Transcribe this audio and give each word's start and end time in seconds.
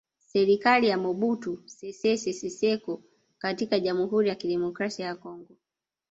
Serikali 0.19 0.87
ya 0.87 0.97
Mobutu 0.97 1.63
Sese 1.67 2.49
Seko 2.49 3.03
katika 3.37 3.79
Jamhuri 3.79 4.29
ya 4.29 4.35
Kidemokrasia 4.35 5.05
ya 5.05 5.15
Kongo 5.15 5.57